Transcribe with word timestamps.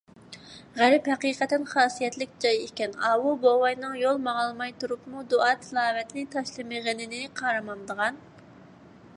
غەرب 0.77 1.09
ھەقىقەتەن 1.11 1.65
خاسىيەتلىك 1.73 2.31
جاي 2.45 2.57
ئىكەن، 2.61 2.95
ئاۋۇ 3.09 3.35
بوۋاينىڭ 3.45 3.93
يول 4.05 4.19
ماڭالماي 4.29 4.73
تۇرۇپمۇ 4.85 5.23
دۇئا- 5.35 5.53
تىلاۋەتنى 5.67 6.27
تاشلىمىغىنىنى 6.37 7.21
قارىمامدىغان! 7.43 8.19